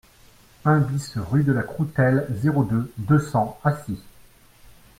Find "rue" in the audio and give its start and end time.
1.17-1.43